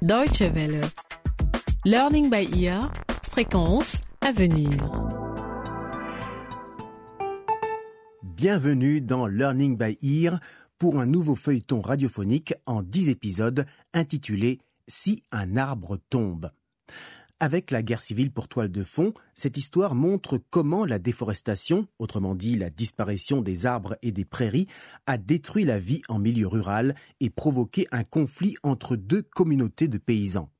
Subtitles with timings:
[0.00, 0.80] Deutsche Welle.
[1.84, 2.92] Learning by ear.
[3.32, 4.70] Fréquence à venir.
[8.22, 10.38] Bienvenue dans Learning by Ear
[10.78, 16.52] pour un nouveau feuilleton radiophonique en 10 épisodes intitulé Si un arbre tombe.
[17.40, 22.34] Avec la guerre civile pour toile de fond, cette histoire montre comment la déforestation, autrement
[22.34, 24.66] dit la disparition des arbres et des prairies,
[25.06, 29.98] a détruit la vie en milieu rural et provoqué un conflit entre deux communautés de
[29.98, 30.50] paysans.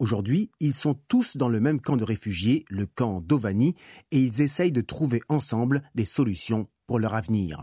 [0.00, 3.76] Aujourd'hui, ils sont tous dans le même camp de réfugiés, le camp d'Ovani,
[4.10, 7.62] et ils essayent de trouver ensemble des solutions pour leur avenir.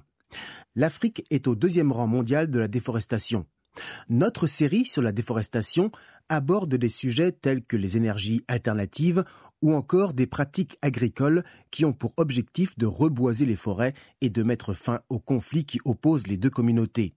[0.75, 3.45] L'Afrique est au deuxième rang mondial de la déforestation.
[4.09, 5.91] Notre série sur la déforestation
[6.29, 9.23] aborde des sujets tels que les énergies alternatives
[9.61, 14.43] ou encore des pratiques agricoles qui ont pour objectif de reboiser les forêts et de
[14.43, 17.13] mettre fin aux conflits qui opposent les deux communautés.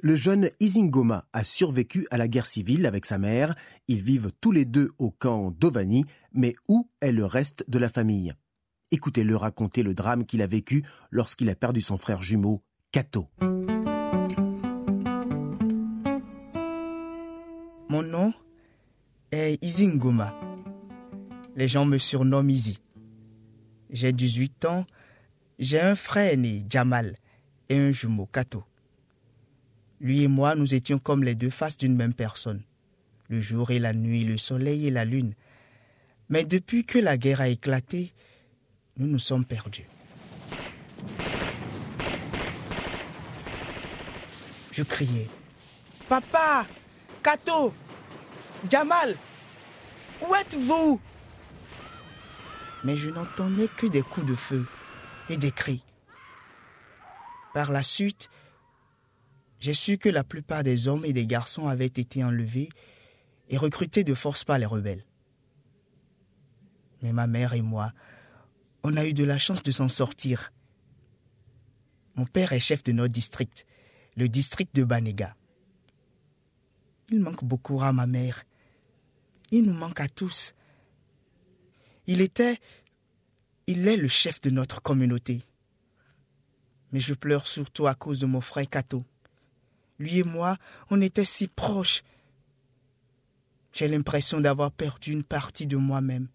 [0.00, 3.54] Le jeune Isingoma a survécu à la guerre civile avec sa mère.
[3.88, 7.88] Ils vivent tous les deux au camp d'Ovani, mais où est le reste de la
[7.88, 8.34] famille?
[8.90, 13.28] Écoutez-le raconter le drame qu'il a vécu lorsqu'il a perdu son frère jumeau, Kato.
[17.90, 18.34] Mon nom
[19.32, 20.38] est Isingoma.
[21.56, 22.78] Les gens me surnomment Izzy.
[23.88, 24.86] J'ai 18 ans.
[25.58, 27.14] J'ai un frère né, Jamal,
[27.70, 28.62] et un jumeau, Kato.
[30.00, 32.62] Lui et moi, nous étions comme les deux faces d'une même personne.
[33.30, 35.34] Le jour et la nuit, le soleil et la lune.
[36.28, 38.12] Mais depuis que la guerre a éclaté,
[38.98, 39.88] nous nous sommes perdus.
[44.72, 45.28] Je criais.
[46.06, 46.66] Papa
[47.22, 47.74] Kato
[48.70, 49.16] Jamal
[50.22, 51.00] Où êtes-vous?
[52.84, 54.66] Mais je n'entendais que des coups de feu
[55.28, 55.84] et des cris.
[57.54, 58.30] Par la suite,
[59.58, 62.68] j'ai su que la plupart des hommes et des garçons avaient été enlevés
[63.48, 65.04] et recrutés de force par les rebelles.
[67.02, 67.92] Mais ma mère et moi,
[68.84, 70.52] on a eu de la chance de s'en sortir.
[72.14, 73.66] Mon père est chef de notre district,
[74.16, 75.34] le district de Banega.
[77.10, 78.44] Il manque beaucoup à ma mère.
[79.50, 80.54] Il nous manque à tous.
[82.06, 82.58] Il était,
[83.66, 85.42] il est le chef de notre communauté.
[86.92, 89.04] Mais je pleure surtout à cause de mon frère Kato.
[89.98, 90.56] Lui et moi,
[90.90, 92.02] on était si proches.
[93.72, 96.28] J'ai l'impression d'avoir perdu une partie de moi-même.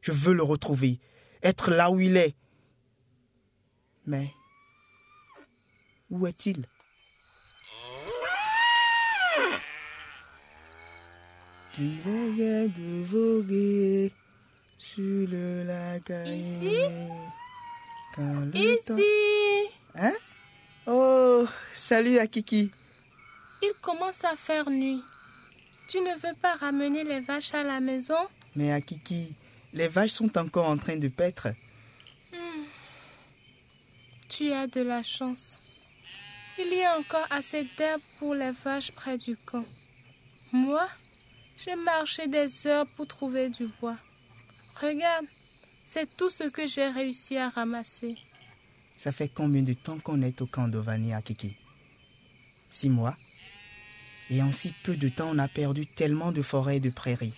[0.00, 0.98] Je veux le retrouver,
[1.42, 2.34] être là où il est.
[4.06, 4.32] Mais
[6.10, 6.66] où est-il?
[11.82, 14.12] De voguer
[14.78, 16.10] sur le lac.
[16.26, 16.76] Ici
[18.14, 18.22] Quand
[18.54, 18.96] le Ici temps-
[19.96, 20.12] Hein?
[20.86, 21.44] Oh,
[21.74, 22.70] salut Akiki.
[23.62, 25.02] Il commence à faire nuit.
[25.88, 28.28] Tu ne veux pas ramener les vaches à la maison?
[28.54, 29.32] Mais Akiki,
[29.72, 31.48] les vaches sont encore en train de paître.
[34.28, 35.60] Tu as de la chance.
[36.60, 39.64] Il y a encore assez d'herbe pour les vaches près du camp.
[40.52, 40.86] Moi,
[41.56, 43.96] j'ai marché des heures pour trouver du bois.
[44.80, 45.26] Regarde,
[45.84, 48.16] c'est tout ce que j'ai réussi à ramasser.
[48.96, 51.56] Ça fait combien de temps qu'on est au camp d'Ovani Akiki
[52.70, 53.16] Six mois.
[54.30, 57.34] Et en si peu de temps, on a perdu tellement de forêts et de prairies.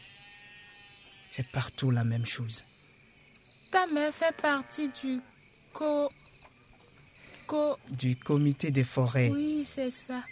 [1.30, 2.64] C'est partout la même chose.
[3.72, 5.20] Ta mère fait partie du
[5.72, 6.08] co...
[7.46, 7.76] co...
[7.90, 9.30] Du comité des forêts.
[9.30, 10.22] Oui, c'est ça.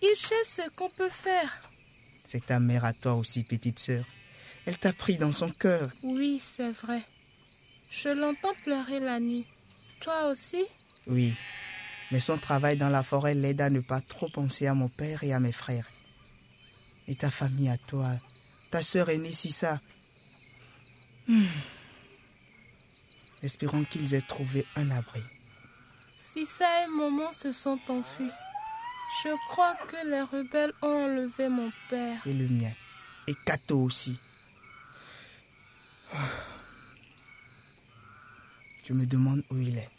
[0.00, 1.69] Il cherche ce qu'on peut faire.
[2.32, 4.04] C'est ta mère à toi aussi, petite sœur.
[4.64, 5.90] Elle t'a pris dans son cœur.
[6.04, 7.02] Oui, c'est vrai.
[7.90, 9.46] Je l'entends pleurer la nuit.
[9.98, 10.64] Toi aussi?
[11.08, 11.34] Oui.
[12.12, 15.24] Mais son travail dans la forêt l'aide à ne pas trop penser à mon père
[15.24, 15.90] et à mes frères.
[17.08, 18.12] Et ta famille à toi,
[18.70, 19.80] ta sœur aînée Sissa.
[21.26, 21.46] Hmm.
[23.42, 25.24] Espérons qu'ils aient trouvé un abri.
[26.20, 28.30] Si ça et Maman se sont enfuis,
[29.22, 32.26] je crois que les rebelles ont enlevé mon père.
[32.26, 32.72] Et le mien.
[33.26, 34.18] Et Kato aussi.
[38.84, 39.90] Je me demande où il est.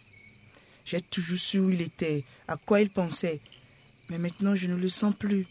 [0.86, 3.40] J'ai toujours su où il était, à quoi il pensait.
[4.10, 5.48] Mais maintenant, je ne le sens plus.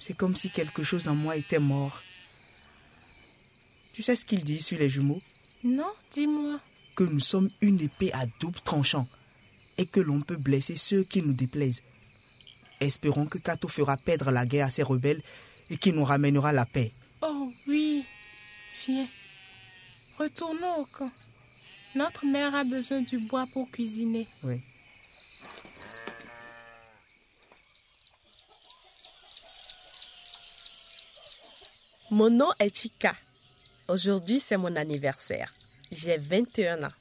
[0.00, 2.02] C'est comme si quelque chose en moi était mort.
[3.92, 5.20] Tu sais ce qu'il dit sur les jumeaux?
[5.64, 6.60] Non, dis-moi.
[6.94, 9.08] Que nous sommes une épée à double tranchant
[9.78, 11.82] et que l'on peut blesser ceux qui nous déplaisent.
[12.80, 15.22] Espérons que Kato fera perdre la guerre à ses rebelles
[15.70, 16.92] et qu'il nous ramènera la paix.
[17.22, 18.04] Oh oui,
[18.86, 19.08] viens.
[20.18, 21.10] Retournons au camp.
[21.94, 24.28] Notre mère a besoin du bois pour cuisiner.
[24.42, 24.60] Oui.
[32.10, 33.16] Mon nom est Chika.
[33.88, 35.52] Aujourd'hui, c'est mon anniversaire.
[35.90, 36.92] J'ai 21 ans.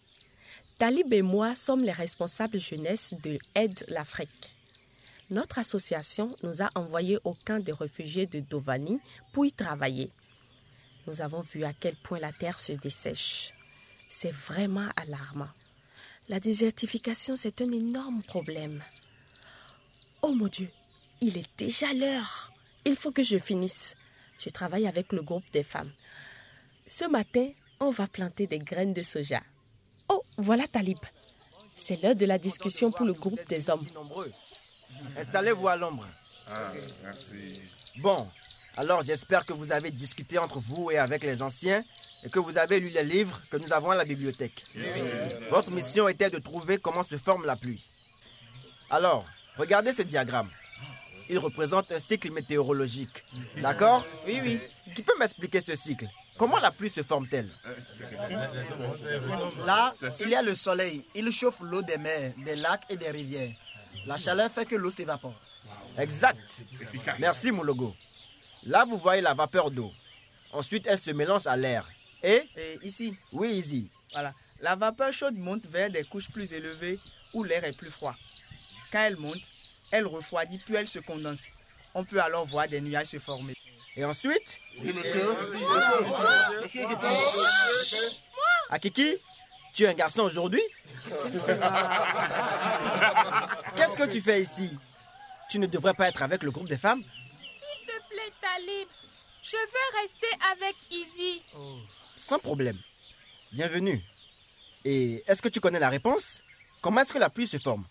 [0.77, 4.51] Talib et moi sommes les responsables jeunesse de Aide l'Afrique.
[5.30, 9.00] Notre association nous a envoyés au camp des réfugiés de Dovani
[9.31, 10.12] pour y travailler.
[11.07, 13.54] Nous avons vu à quel point la terre se dessèche.
[14.10, 15.48] C'est vraiment alarmant.
[16.27, 18.83] La désertification, c'est un énorme problème.
[20.21, 20.69] Oh mon Dieu,
[21.21, 22.51] il est déjà l'heure.
[22.83, 23.95] Il faut que je finisse.
[24.39, 25.94] Je travaille avec le groupe des femmes.
[26.86, 27.50] Ce matin,
[27.80, 29.42] on va planter des graines de soja.
[30.10, 30.98] Oh, voilà Talib.
[31.75, 33.86] C'est l'heure de la discussion pour le groupe des hommes.
[35.18, 36.07] Installez-vous à l'ombre.
[36.48, 36.72] Ah,
[37.04, 37.62] merci.
[37.98, 38.28] Bon,
[38.78, 41.84] alors j'espère que vous avez discuté entre vous et avec les anciens
[42.24, 44.63] et que vous avez lu les livres que nous avons à la bibliothèque.
[45.50, 47.84] Votre mission était de trouver comment se forme la pluie.
[48.90, 49.25] Alors,
[49.57, 50.50] regardez ce diagramme.
[51.30, 53.24] Il représente un cycle météorologique.
[53.57, 54.06] D'accord?
[54.28, 54.60] Oui, oui.
[54.96, 56.07] Qui peut m'expliquer ce cycle?
[56.37, 57.49] Comment la pluie se forme-t-elle
[59.65, 61.05] Là, il y a le soleil.
[61.15, 63.53] Il chauffe l'eau des mers, des lacs et des rivières.
[64.05, 65.39] La chaleur fait que l'eau s'évapore.
[65.97, 66.63] Exact.
[66.81, 67.19] Efficace.
[67.19, 67.95] Merci mon logo.
[68.63, 69.91] Là, vous voyez la vapeur d'eau.
[70.51, 71.87] Ensuite, elle se mélange à l'air.
[72.21, 73.89] Et Et ici, Oui, Easy.
[74.11, 76.99] voilà, la vapeur chaude monte vers des couches plus élevées
[77.33, 78.15] où l'air est plus froid.
[78.91, 79.41] Quand elle monte,
[79.91, 81.43] elle refroidit puis elle se condense.
[81.93, 83.53] On peut alors voir des nuages se former.
[83.97, 84.59] Et ensuite
[88.69, 89.18] Akiki,
[89.74, 90.62] tu es un garçon aujourd'hui
[93.75, 94.71] Qu'est-ce que tu fais ici?
[95.50, 98.88] Tu ne devrais pas être avec le groupe des femmes S'il te plaît, Talib,
[99.44, 101.42] je veux rester avec Izzy.
[102.18, 102.80] Sans problème.
[103.51, 104.01] Bienvenue.
[104.83, 106.42] Et est-ce que tu connais la réponse?
[106.81, 107.86] Comment est-ce que la pluie se forme?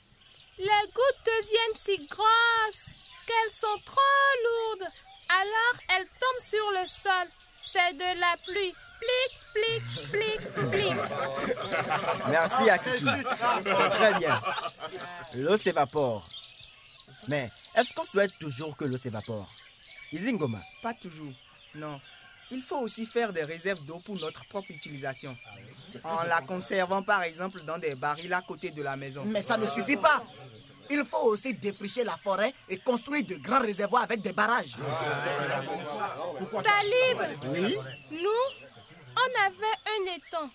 [0.59, 2.87] Les gouttes deviennent si grosses
[3.27, 4.01] qu'elles sont trop
[4.45, 4.91] lourdes.
[5.29, 7.29] Alors elles tombent sur le sol.
[7.73, 8.75] C'est de la pluie.
[9.01, 10.95] Plic, plic, plic, plic.
[12.29, 13.05] Merci Akiki.
[13.65, 14.41] C'est très bien.
[15.35, 16.27] L'eau s'évapore.
[17.29, 17.45] Mais
[17.75, 19.51] est-ce qu'on souhaite toujours que l'eau s'évapore?
[20.13, 21.33] Izingoma, Pas toujours,
[21.75, 22.01] non.
[22.51, 25.37] Il faut aussi faire des réserves d'eau pour notre propre utilisation.
[26.05, 29.25] En la conservant par exemple dans des barils à côté de la maison.
[29.25, 30.23] Mais ça ne suffit pas.
[30.91, 34.77] Il faut aussi défricher la forêt et construire de grands réservoirs avec des barrages.
[36.63, 37.77] Talib, Oui
[38.11, 38.45] nous,
[39.17, 40.51] on avait un étang.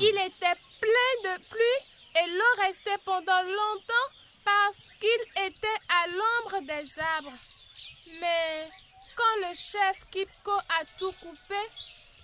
[0.00, 1.82] Il était plein de pluie
[2.16, 4.08] et l'eau restait pendant longtemps
[4.44, 7.36] parce qu'il était à l'ombre des arbres.
[8.20, 8.68] Mais
[9.16, 11.62] quand le chef Kipko a tout coupé,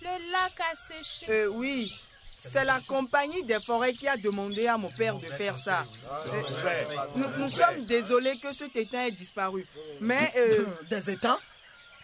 [0.01, 1.25] le lac a séché.
[1.31, 1.91] Euh, oui,
[2.39, 5.83] c'est la compagnie des forêts qui a demandé à mon père de faire ça.
[6.25, 6.83] Euh,
[7.15, 9.67] nous, nous sommes désolés que cet étang ait disparu.
[9.99, 11.37] Mais euh, Des étangs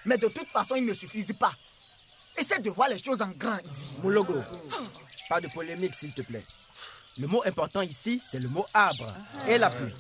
[0.06, 1.54] Mais de toute façon, il ne suffit pas.
[2.38, 3.92] Essaie de voir les choses en grand ici.
[4.04, 4.42] Moulogo,
[5.30, 6.44] pas de polémique s'il te plaît.
[7.18, 9.16] Le mot important ici, c'est le mot arbre
[9.48, 9.94] et la pluie.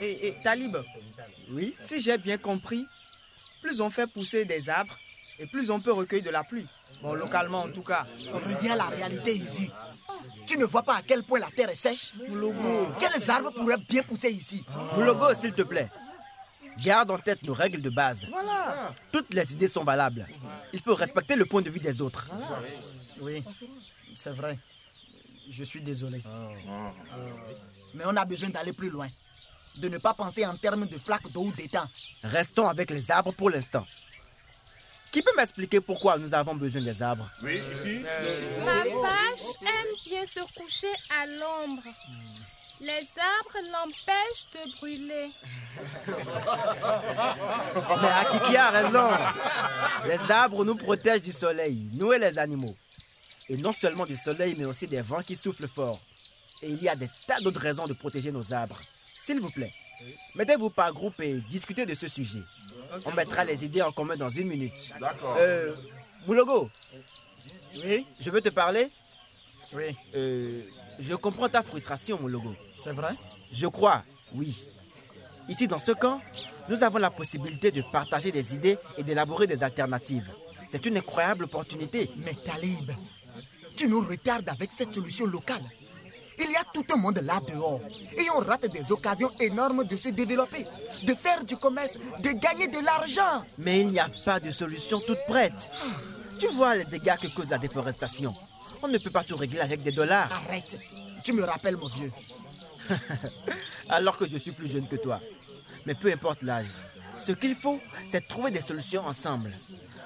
[0.00, 0.76] et, et Talib,
[1.50, 1.74] Oui?
[1.80, 2.86] si j'ai bien compris,
[3.60, 4.96] plus on fait pousser des arbres
[5.40, 6.68] et plus on peut recueillir de la pluie.
[7.02, 8.06] Bon, localement en tout cas.
[8.32, 9.70] On revient à la réalité ici.
[10.46, 12.12] Tu ne vois pas à quel point la terre est sèche
[12.98, 14.64] Quels arbres pourraient bien pousser ici
[14.96, 15.90] Moulogo, s'il te plaît.
[16.82, 18.18] Garde en tête nos règles de base.
[19.10, 20.26] Toutes les idées sont valables.
[20.72, 22.28] Il faut respecter le point de vue des autres.
[23.20, 23.42] Oui,
[24.14, 24.58] c'est vrai.
[25.48, 26.22] Je suis désolé.
[27.94, 29.08] Mais on a besoin d'aller plus loin.
[29.78, 31.84] De ne pas penser en termes de flaques d'eau ou d'étang.
[32.22, 33.86] Restons avec les arbres pour l'instant.
[35.16, 37.30] Qui peut m'expliquer pourquoi nous avons besoin des arbres?
[37.42, 38.04] Oui, ici
[38.62, 41.84] Ma vache aime bien se coucher à l'ombre.
[42.82, 45.30] Les arbres l'empêchent de brûler.
[48.02, 49.08] Mais Akiki a raison.
[50.06, 52.76] Les arbres nous protègent du soleil, nous et les animaux.
[53.48, 55.98] Et non seulement du soleil, mais aussi des vents qui soufflent fort.
[56.60, 58.78] Et il y a des tas d'autres raisons de protéger nos arbres.
[59.24, 59.70] S'il vous plaît,
[60.34, 62.42] mettez-vous par groupe et discutez de ce sujet.
[63.04, 64.92] On mettra les idées en commun dans une minute.
[65.00, 65.36] D'accord.
[65.38, 65.74] Euh,
[66.26, 66.70] Moulogo,
[67.74, 68.88] Oui, je veux te parler
[69.72, 70.62] oui, Euh,
[70.98, 72.54] Je comprends ta frustration, Moulogo.
[72.78, 73.14] c'est vrai?
[73.52, 74.02] Je crois,
[74.34, 74.66] oui.
[75.48, 76.20] Ici, dans ce camp,
[76.68, 80.28] nous avons la possibilité de partager des idées et d'élaborer des alternatives.
[80.68, 82.10] C'est une incroyable opportunité.
[82.16, 82.90] Mais Talib,
[83.76, 85.62] tu nous retardes avec cette solution locale.
[86.38, 87.80] Il y a tout un monde là dehors.
[88.16, 90.66] Et on rate des occasions énormes de se développer,
[91.02, 93.44] de faire du commerce, de gagner de l'argent.
[93.58, 95.70] Mais il n'y a pas de solution toute prête.
[96.38, 98.34] Tu vois les dégâts que cause la déforestation.
[98.82, 100.30] On ne peut pas tout régler avec des dollars.
[100.30, 100.78] Arrête.
[101.24, 102.12] Tu me rappelles, mon vieux.
[103.88, 105.20] Alors que je suis plus jeune que toi.
[105.86, 106.66] Mais peu importe l'âge.
[107.18, 109.52] Ce qu'il faut, c'est trouver des solutions ensemble.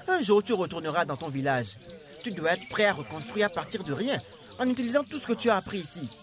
[0.07, 1.77] Un jour, tu retourneras dans ton village.
[2.23, 4.21] Tu dois être prêt à reconstruire à partir de rien,
[4.61, 6.15] en utilisant tout ce que tu as appris ici.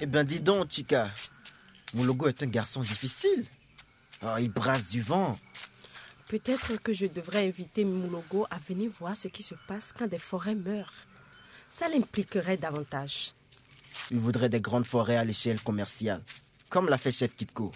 [0.00, 1.10] Eh ben dis donc, Chica.
[1.92, 3.44] Mon logo est un garçon difficile.
[4.22, 5.38] Oh, il brasse du vent.
[6.28, 10.18] Peut-être que je devrais inviter Moulogo à venir voir ce qui se passe quand des
[10.18, 10.92] forêts meurent.
[11.70, 13.32] Ça l'impliquerait davantage.
[14.10, 16.22] Il voudrait des grandes forêts à l'échelle commerciale,
[16.68, 17.72] comme l'a fait Chef Kipko.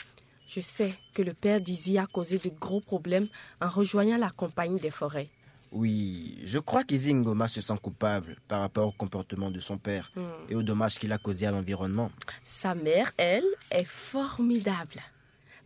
[0.47, 3.29] Je sais que le père d'Izzy a causé de gros problèmes
[3.61, 5.29] en rejoignant la compagnie des forêts.
[5.73, 10.13] Oui, je crois qu'Izzy Ngoma se sent coupable par rapport au comportement de son père
[10.15, 10.23] Hmm.
[10.49, 12.11] et aux dommages qu'il a causés à l'environnement.
[12.45, 15.03] Sa mère, elle, est formidable.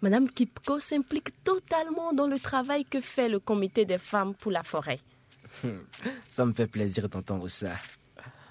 [0.00, 4.62] Madame Kipko s'implique totalement dans le travail que fait le comité des femmes pour la
[4.62, 5.00] forêt.
[6.30, 7.72] Ça me fait plaisir d'entendre ça.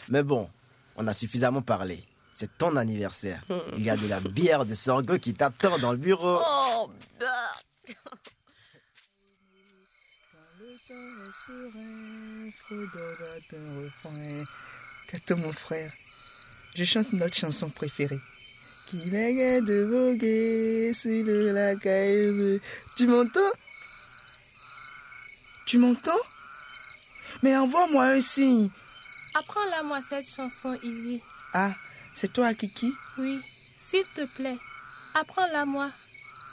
[0.09, 0.49] Mais bon,
[0.95, 2.03] on a suffisamment parlé.
[2.39, 3.41] C'est ton anniversaire.
[3.77, 6.39] Il y a de la bière de sorgho qui t'attend dans le bureau.
[6.45, 6.91] Oh,
[15.07, 15.91] Tato, mon frère,
[16.75, 18.19] je chante notre chanson préférée.
[18.85, 21.81] Qui n'est de voguer sur le lac.
[22.95, 23.51] Tu m'entends?
[25.65, 26.11] Tu m'entends?
[27.41, 28.69] Mais envoie-moi un signe.
[29.33, 31.19] Apprends-la moi cette chanson, Izzy.
[31.53, 31.73] Ah,
[32.17, 33.39] c'est toi, Kiki Oui,
[33.77, 34.57] s'il te plaît,
[35.13, 35.91] apprends-la moi.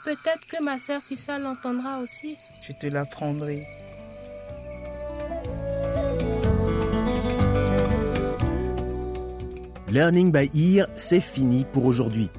[0.03, 2.37] Peut-être que ma sœur Sissa l'entendra aussi.
[2.67, 3.65] Je te l'apprendrai.
[9.89, 12.29] Learning by Ear, c'est fini pour aujourd'hui.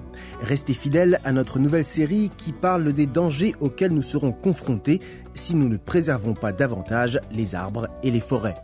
[0.41, 5.01] Restez fidèles à notre nouvelle série qui parle des dangers auxquels nous serons confrontés
[5.35, 8.55] si nous ne préservons pas davantage les arbres et les forêts.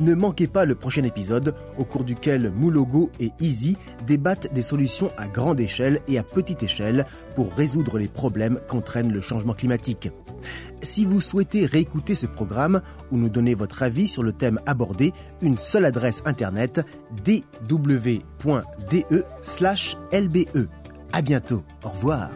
[0.00, 3.76] Ne manquez pas le prochain épisode au cours duquel Moulogo et Easy
[4.06, 7.04] débattent des solutions à grande échelle et à petite échelle
[7.34, 10.10] pour résoudre les problèmes qu'entraîne le changement climatique.
[10.80, 12.80] Si vous souhaitez réécouter ce programme
[13.12, 16.80] ou nous donner votre avis sur le thème abordé, une seule adresse internet
[17.24, 18.22] dw.de/lbe.
[21.12, 21.62] À bientôt.
[21.84, 22.30] Au revoir.